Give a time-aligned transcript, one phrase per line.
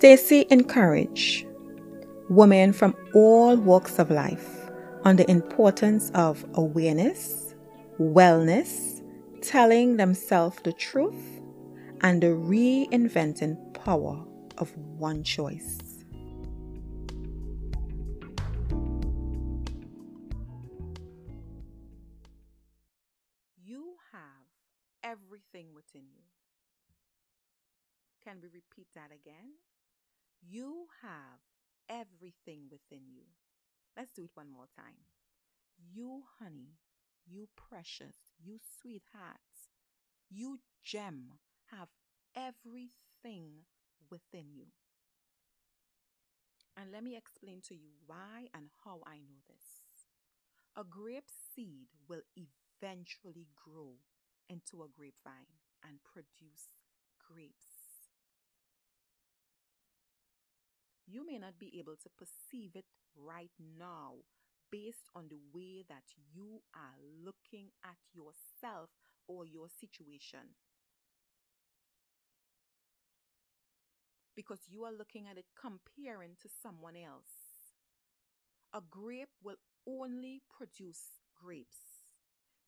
[0.00, 1.46] Stacy encouraged
[2.30, 4.70] women from all walks of life
[5.04, 7.54] on the importance of awareness,
[7.98, 9.02] wellness,
[9.42, 11.42] telling themselves the truth,
[12.00, 14.24] and the reinventing power
[14.56, 15.76] of one choice.
[23.62, 24.48] You have
[25.04, 26.24] everything within you.
[28.24, 29.50] Can we repeat that again?
[30.42, 31.40] You have
[31.88, 33.24] everything within you.
[33.96, 35.06] Let's do it one more time.
[35.92, 36.78] You, honey,
[37.26, 39.40] you precious, you sweetheart,
[40.30, 41.38] you gem,
[41.70, 41.88] have
[42.36, 43.66] everything
[44.10, 44.66] within you.
[46.76, 49.84] And let me explain to you why and how I know this.
[50.76, 53.94] A grape seed will eventually grow
[54.48, 56.68] into a grapevine and produce
[57.20, 57.79] grapes.
[61.10, 62.84] You may not be able to perceive it
[63.16, 64.22] right now
[64.70, 68.90] based on the way that you are looking at yourself
[69.26, 70.54] or your situation.
[74.36, 77.74] Because you are looking at it comparing to someone else.
[78.72, 81.78] A grape will only produce grapes.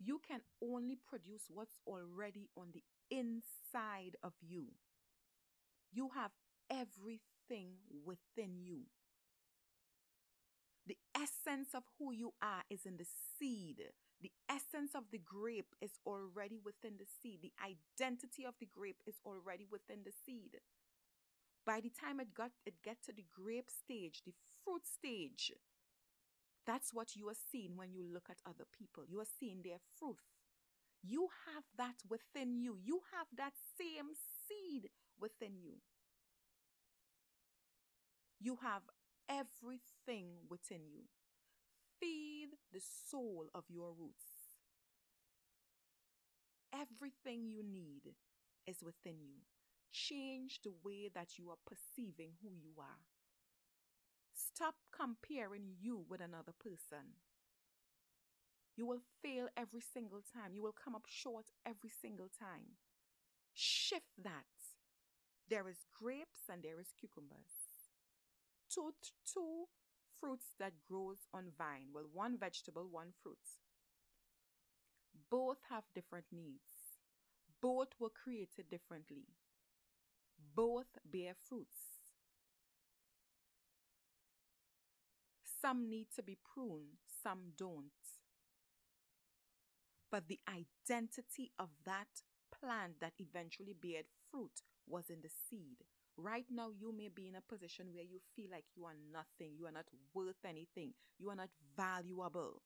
[0.00, 4.66] You can only produce what's already on the inside of you.
[5.92, 6.32] You have
[6.68, 7.31] everything
[8.04, 8.82] within you.
[10.86, 13.06] The essence of who you are is in the
[13.38, 13.82] seed.
[14.20, 17.40] The essence of the grape is already within the seed.
[17.42, 20.58] The identity of the grape is already within the seed.
[21.64, 25.52] By the time it got it get to the grape stage, the fruit stage,
[26.66, 29.04] that's what you are seeing when you look at other people.
[29.08, 30.18] You are seeing their fruit.
[31.02, 32.78] You have that within you.
[32.82, 34.14] You have that same
[34.46, 35.78] seed within you.
[38.42, 38.82] You have
[39.28, 41.04] everything within you.
[42.00, 44.56] Feed the soul of your roots.
[46.72, 48.14] Everything you need
[48.66, 49.42] is within you.
[49.92, 53.06] Change the way that you are perceiving who you are.
[54.34, 57.14] Stop comparing you with another person.
[58.76, 60.54] You will fail every single time.
[60.54, 62.76] You will come up short every single time.
[63.54, 64.46] Shift that.
[65.48, 67.61] There is grapes and there is cucumbers
[68.72, 68.94] two,
[69.24, 69.66] two
[70.18, 71.88] fruits that grows on vine.
[71.92, 73.38] Well, one vegetable, one fruit.
[75.30, 76.98] Both have different needs.
[77.60, 79.26] Both were created differently.
[80.54, 82.02] Both bear fruits.
[85.60, 87.92] Some need to be pruned, some don't.
[90.10, 92.22] But the identity of that
[92.52, 95.84] plant that eventually beared fruit was in the seed.
[96.16, 99.54] Right now, you may be in a position where you feel like you are nothing,
[99.58, 102.62] you are not worth anything, you are not valuable.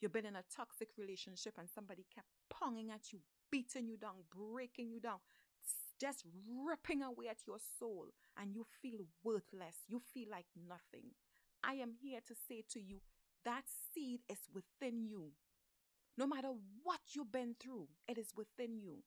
[0.00, 4.24] You've been in a toxic relationship and somebody kept ponging at you, beating you down,
[4.34, 5.18] breaking you down,
[6.00, 6.24] just
[6.66, 8.06] ripping away at your soul,
[8.36, 9.76] and you feel worthless.
[9.86, 11.10] You feel like nothing.
[11.62, 13.00] I am here to say to you
[13.44, 15.32] that seed is within you.
[16.16, 16.48] No matter
[16.82, 19.02] what you've been through, it is within you.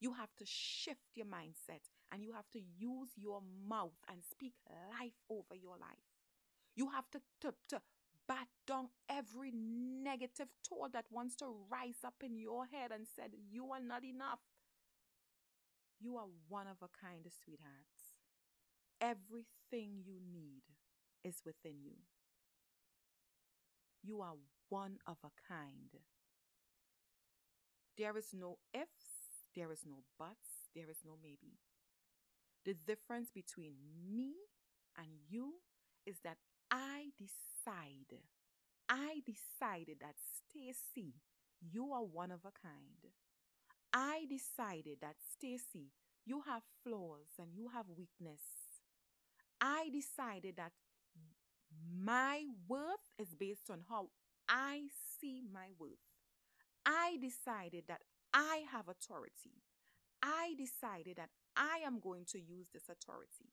[0.00, 4.54] You have to shift your mindset and you have to use your mouth and speak
[4.90, 6.04] life over your life.
[6.76, 7.80] You have to, to, to
[8.26, 13.30] bat down every negative thought that wants to rise up in your head and said,
[13.50, 14.40] You are not enough.
[16.00, 18.14] You are one of a kind, sweethearts.
[19.00, 20.62] Everything you need
[21.24, 21.96] is within you.
[24.02, 24.34] You are
[24.68, 25.90] one of a kind.
[27.96, 31.58] There is no ifs, there is no buts, there is no maybe.
[32.64, 33.74] The difference between
[34.14, 34.32] me
[34.96, 35.54] and you
[36.06, 36.38] is that
[36.70, 38.20] I decide,
[38.88, 41.14] I decided that Stacy,
[41.60, 43.12] you are one of a kind.
[43.92, 45.92] I decided that Stacy,
[46.24, 48.40] you have flaws and you have weakness.
[49.60, 50.72] I decided that
[51.96, 54.08] my worth is based on how
[54.48, 54.88] I
[55.20, 55.98] see my worth.
[56.86, 58.00] I decided that
[58.32, 59.62] I have authority.
[60.22, 63.52] I decided that I am going to use this authority.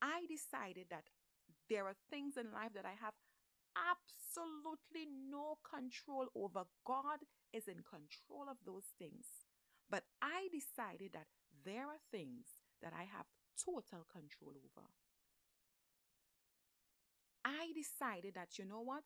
[0.00, 1.04] I decided that
[1.68, 3.14] there are things in life that I have
[3.76, 6.64] absolutely no control over.
[6.84, 7.20] God
[7.52, 9.26] is in control of those things.
[9.88, 11.28] But I decided that
[11.64, 12.46] there are things
[12.82, 13.26] that I have
[13.56, 14.88] total control over.
[17.44, 19.02] I decided that, you know what?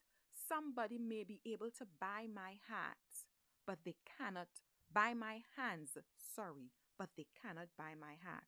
[0.48, 3.26] Somebody may be able to buy my heart,
[3.66, 4.48] but they cannot
[4.93, 5.96] buy my hands,
[6.34, 8.44] sorry, but they cannot buy my heart.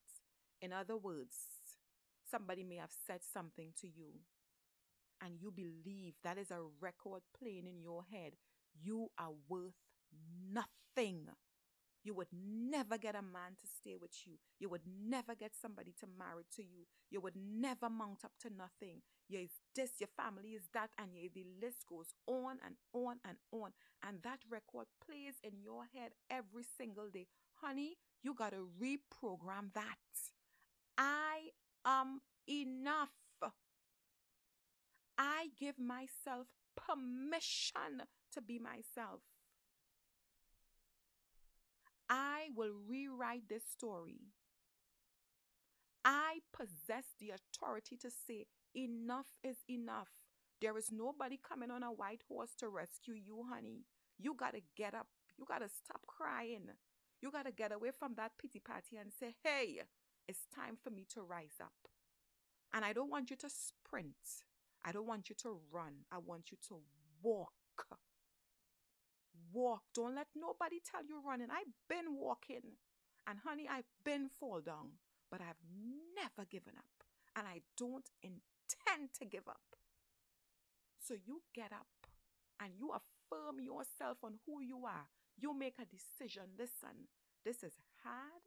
[0.61, 1.37] In other words,
[2.31, 4.21] somebody may have said something to you
[5.25, 8.35] and you believe that is a record playing in your head,
[8.81, 9.75] you are worth
[10.53, 11.27] nothing.
[12.05, 14.35] You would never get a man to stay with you.
[14.59, 16.87] You would never get somebody to marry to you.
[17.11, 19.03] You would never mount up to nothing.
[19.29, 23.17] You is this, your family is that, and you, the list goes on and on
[23.27, 23.71] and on.
[24.07, 27.27] And that record plays in your head every single day.
[27.55, 29.99] Honey, you got to reprogram that.
[30.99, 31.51] I
[31.87, 33.11] am enough.
[35.17, 36.47] I give myself
[36.77, 38.03] permission
[38.33, 39.21] to be myself.
[42.09, 44.21] I will rewrite this story.
[46.05, 48.47] I possess the authority to say,
[48.79, 50.09] enough is enough.
[50.61, 53.85] There is nobody coming on a white horse to rescue you, honey.
[54.19, 55.07] You got to get up.
[55.39, 56.71] You got to stop crying.
[57.21, 59.83] You got to get away from that pity party and say, hey,
[60.27, 61.73] it's time for me to rise up.
[62.75, 64.45] And I don't want you to sprint.
[64.85, 66.05] I don't want you to run.
[66.13, 66.81] I want you to
[67.23, 67.53] walk.
[69.53, 69.83] Walk.
[69.95, 71.49] Don't let nobody tell you running.
[71.51, 72.77] I've been walking.
[73.27, 74.99] And honey, I've been fall down.
[75.31, 75.63] But I've
[76.15, 77.05] never given up.
[77.37, 78.43] And I don't intend
[79.19, 79.77] to give up.
[80.99, 81.87] So you get up
[82.61, 85.09] and you affirm yourself on who you are.
[85.39, 86.57] You make a decision.
[86.59, 87.09] Listen,
[87.45, 88.43] this is hard.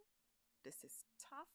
[0.64, 1.50] This is tough.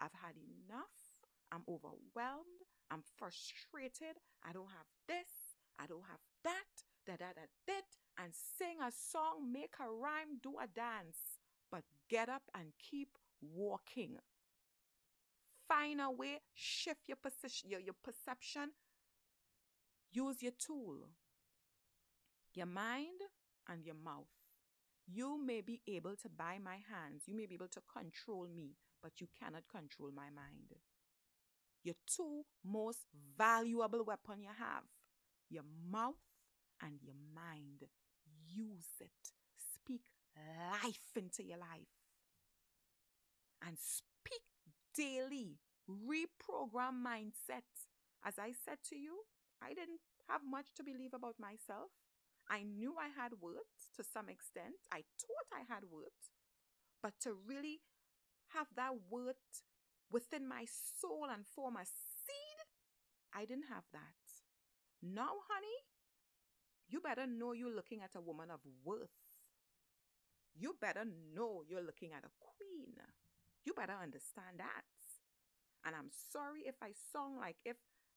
[0.00, 1.20] I've had enough.
[1.52, 2.64] I'm overwhelmed.
[2.90, 4.16] I'm frustrated.
[4.42, 5.58] I don't have this.
[5.78, 6.84] I don't have that.
[7.06, 7.80] Da da da da.
[8.18, 11.40] And sing a song, make a rhyme, do a dance.
[11.70, 14.18] But get up and keep walking.
[15.72, 18.72] Find a way, shift your position, your, your perception.
[20.12, 20.98] Use your tool,
[22.52, 23.20] your mind
[23.66, 24.28] and your mouth.
[25.06, 28.72] You may be able to buy my hands, you may be able to control me,
[29.02, 30.76] but you cannot control my mind.
[31.82, 33.06] Your two most
[33.38, 34.84] valuable weapon you have,
[35.48, 36.20] your mouth
[36.82, 37.84] and your mind.
[38.46, 39.10] Use it.
[39.74, 40.02] Speak
[40.36, 41.88] life into your life.
[43.66, 44.11] And speak
[44.94, 45.58] daily.
[45.88, 47.66] Reprogram mindset.
[48.24, 49.24] As I said to you,
[49.60, 51.90] I didn't have much to believe about myself.
[52.48, 54.82] I knew I had worth to some extent.
[54.92, 56.30] I thought I had worth.
[57.02, 57.80] But to really
[58.54, 59.62] have that worth
[60.10, 62.58] within my soul and form a seed,
[63.34, 64.22] I didn't have that.
[65.02, 65.78] Now, honey,
[66.88, 69.10] you better know you're looking at a woman of worth.
[70.54, 71.04] You better
[71.34, 72.94] know you're looking at a queen.
[73.64, 74.86] You better understand that.
[75.84, 77.76] And I'm sorry if I sound like if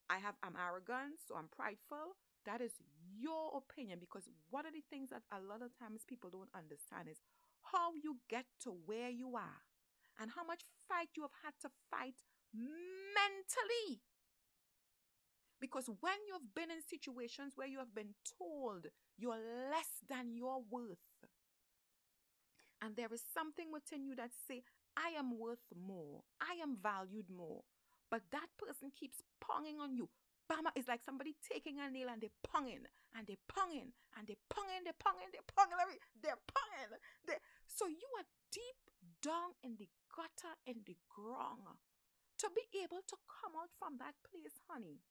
[0.10, 2.18] I have I'm arrogant so I'm prideful.
[2.46, 2.78] That is
[3.18, 7.10] your opinion because one of the things that a lot of times people don't understand
[7.10, 7.18] is
[7.74, 9.66] how you get to where you are
[10.22, 12.22] and how much fight you have had to fight
[12.54, 14.02] mentally.
[15.60, 18.88] Because when you've been in situations where you have been told
[19.18, 19.42] you're
[19.72, 21.02] less than your worth,
[22.86, 24.62] and there is something within you that say,
[24.94, 27.66] I am worth more, I am valued more,
[28.14, 30.08] but that person keeps ponging on you.
[30.46, 32.86] Bama is like somebody taking a nail and they're ponging
[33.18, 37.02] and they're ponging and they're ponging, they're ponging, they're ponging, they're ponging.
[37.26, 37.42] They're...
[37.66, 38.82] So you are deep
[39.26, 41.82] down in the gutter, in the ground.
[42.46, 45.02] To be able to come out from that place, honey,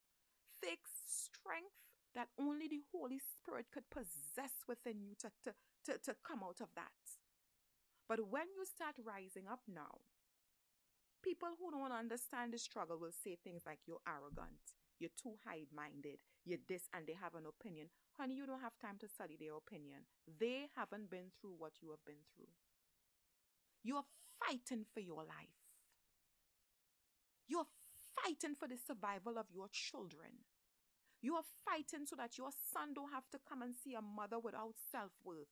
[0.63, 1.75] takes strength
[2.15, 5.51] that only the Holy Spirit could possess within you to, to,
[5.91, 6.95] to, to come out of that.
[8.09, 10.05] But when you start rising up now,
[11.23, 15.65] people who don't understand the struggle will say things like you're arrogant, you're too high
[15.75, 17.89] minded, you're this, and they have an opinion.
[18.19, 20.05] Honey, you don't have time to study their opinion.
[20.29, 22.53] They haven't been through what you have been through.
[23.83, 24.05] You're
[24.39, 25.65] fighting for your life.
[27.49, 27.69] You're
[28.21, 30.45] fighting for the survival of your children.
[31.21, 34.39] You are fighting so that your son don't have to come and see a mother
[34.39, 35.49] without self-worth.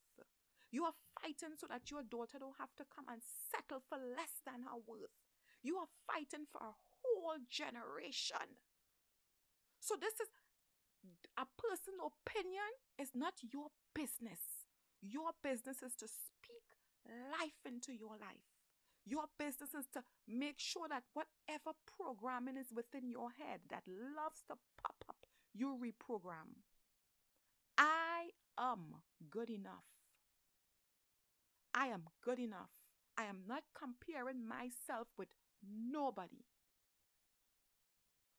[0.73, 3.21] You are fighting so that your daughter don't have to come and
[3.53, 5.13] settle for less than her worth.
[5.63, 8.59] You are fighting for a whole generation.
[9.79, 10.33] So this is
[11.37, 14.41] a person's opinion is not your business.
[15.03, 16.65] Your business is to speak
[17.07, 18.49] life into your life.
[19.05, 24.43] Your business is to make sure that whatever programming is within your head that loves
[24.49, 26.63] to pop up, you reprogram.
[27.77, 30.02] I am good enough.
[31.75, 32.71] I am good enough.
[33.17, 35.29] I am not comparing myself with
[35.63, 36.45] nobody.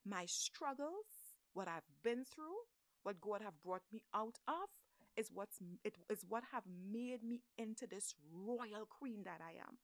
[0.05, 1.05] My struggles,
[1.53, 2.67] what I've been through,
[3.03, 4.69] what God have brought me out of,
[5.15, 9.77] is what's it is what have made me into this royal queen that I am.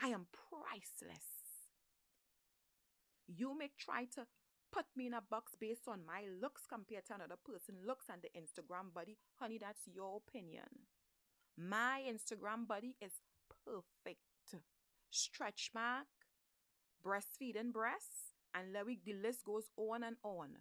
[0.00, 1.26] I am priceless.
[3.26, 4.26] You may try to
[4.72, 8.22] put me in a box based on my looks compared to another person looks and
[8.22, 9.16] the Instagram body.
[9.40, 10.86] Honey, that's your opinion.
[11.56, 13.12] My Instagram body is
[13.64, 14.20] perfect.
[15.10, 16.06] Stretch mark,
[17.04, 20.56] breastfeeding breasts, and Larry, the list goes on and on.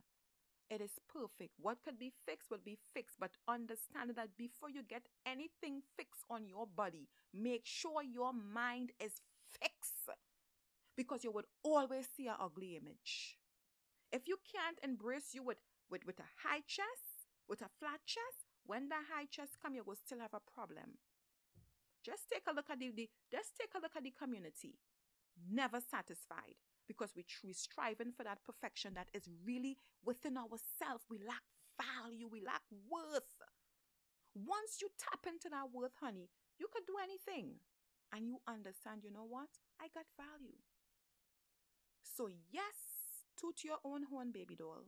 [0.70, 1.54] It is perfect.
[1.60, 6.24] What could be fixed will be fixed, but understand that before you get anything fixed
[6.30, 9.22] on your body, make sure your mind is
[9.62, 10.10] fixed
[10.96, 13.38] because you would always see an ugly image.
[14.12, 15.58] If you can't embrace you with,
[15.90, 19.84] with, with a high chest, with a flat chest, when the high chest come, you
[19.86, 20.98] will still have a problem.
[22.04, 24.76] Just take a look at the, the just take a look at the community.
[25.50, 31.08] Never satisfied because we we striving for that perfection that is really within ourselves.
[31.10, 31.44] We lack
[31.80, 33.40] value, we lack worth.
[34.36, 36.30] Once you tap into that worth, honey,
[36.60, 37.56] you could do anything.
[38.12, 39.50] And you understand, you know what?
[39.82, 40.58] I got value.
[42.04, 42.78] So, yes,
[43.40, 44.86] toot your own horn, baby doll.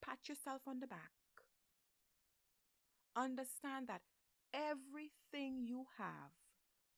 [0.00, 1.17] Pat yourself on the back.
[3.18, 4.02] Understand that
[4.54, 6.30] everything you have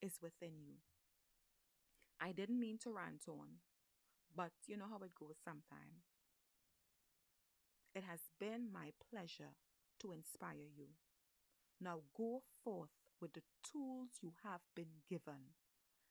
[0.02, 0.74] is within you.
[2.20, 3.64] I didn't mean to rant on,
[4.36, 6.04] but you know how it goes sometimes.
[7.94, 9.56] It has been my pleasure
[10.00, 10.88] to inspire you.
[11.80, 15.56] Now go forth with the tools you have been given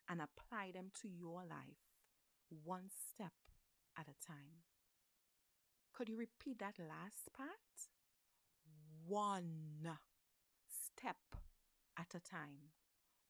[0.10, 1.86] and apply them to your life
[2.64, 3.34] one step
[3.98, 4.66] at a time.
[5.94, 7.90] Could you repeat that last part?
[9.10, 9.90] One
[10.68, 11.18] step
[11.98, 12.70] at a time.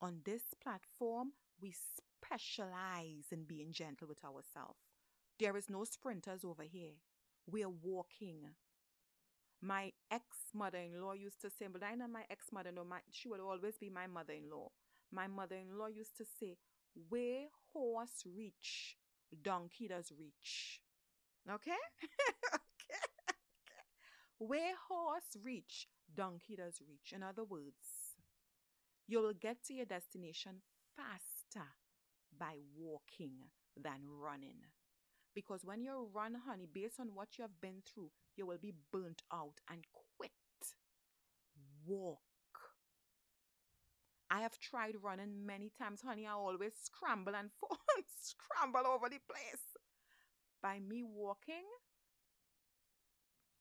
[0.02, 1.30] On this platform,
[1.62, 4.82] we specialize in being gentle with ourselves.
[5.40, 6.96] There is no sprinters over here.
[7.50, 8.42] We are walking.
[9.62, 12.76] My ex mother in law used to say, but I know my ex mother in
[12.76, 14.72] law, she will always be my mother in law.
[15.14, 16.58] My mother in law used to say,
[17.08, 18.98] Where horse reach,
[19.42, 20.82] donkey does reach.
[21.50, 21.72] Okay?
[24.40, 27.14] Where horse reach, donkey does reach.
[27.14, 28.16] In other words,
[29.06, 30.62] you will get to your destination
[30.96, 31.68] faster
[32.38, 34.64] by walking than running.
[35.36, 38.74] Because when you run, honey, based on what you have been through, you will be
[38.92, 39.84] burnt out and
[40.18, 40.32] quit.
[41.86, 42.20] Walk.
[44.32, 46.28] I have tried running many times, honey.
[46.28, 49.76] I always scramble and fall and scramble over the place.
[50.62, 51.66] By me walking,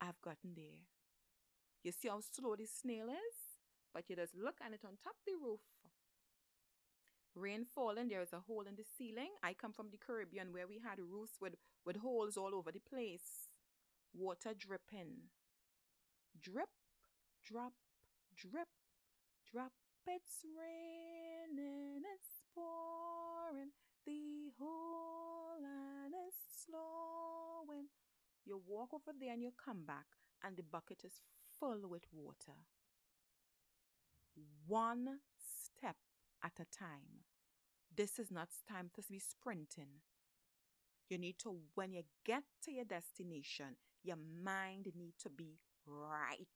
[0.00, 0.86] I've gotten there.
[1.82, 3.36] You see how slow the snail is?
[3.92, 5.60] But you just look at it on top the roof.
[7.34, 9.30] Rain falling, there is a hole in the ceiling.
[9.42, 11.54] I come from the Caribbean where we had roofs with,
[11.86, 13.48] with holes all over the place.
[14.12, 15.30] Water dripping.
[16.40, 16.68] Drip,
[17.44, 17.72] drop,
[18.36, 18.68] drip,
[19.50, 19.72] drop.
[20.06, 23.70] It's raining, it's pouring.
[24.06, 27.17] The whole land is slowing.
[28.48, 30.06] You walk over there and you come back,
[30.42, 31.20] and the bucket is
[31.60, 32.56] full with water.
[34.66, 35.96] One step
[36.42, 37.26] at a time.
[37.94, 40.00] This is not time to be sprinting.
[41.10, 46.46] You need to, when you get to your destination, your mind need to be right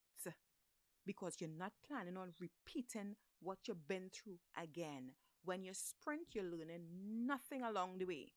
[1.04, 5.10] because you're not planning on repeating what you've been through again.
[5.44, 6.86] When you sprint, you're learning
[7.26, 8.32] nothing along the way.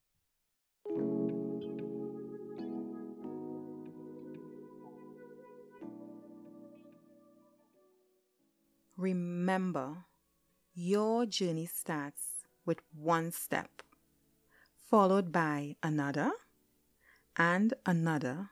[8.98, 10.06] Remember,
[10.74, 13.82] your journey starts with one step,
[14.90, 16.32] followed by another
[17.38, 18.50] and another.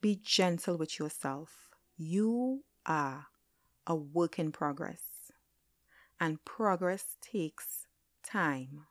[0.00, 1.70] Be gentle with yourself.
[1.96, 3.26] You are
[3.86, 5.32] a work in progress,
[6.20, 7.86] and progress takes
[8.22, 8.86] time.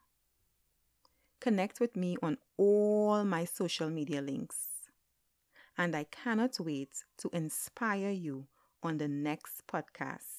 [1.40, 4.68] Connect with me on all my social media links,
[5.78, 8.48] and I cannot wait to inspire you
[8.84, 10.39] on the next podcast.